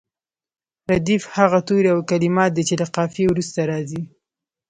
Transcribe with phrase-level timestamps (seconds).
[0.91, 4.01] ردیف هغه توري او کلمات دي چې له قافیې وروسته راځي.